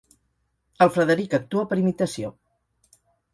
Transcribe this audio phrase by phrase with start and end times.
[0.85, 2.33] El Frederic actua per imitació.